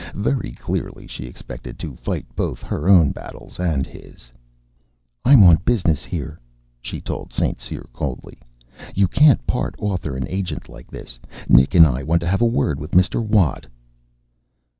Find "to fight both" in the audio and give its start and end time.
1.77-2.63